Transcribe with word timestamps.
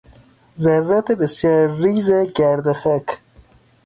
ذرات 0.59 1.11
بسیار 1.11 1.63
ریز 1.81 2.09
گرد 2.37 2.67
و 2.67 2.73
خاک 2.73 3.07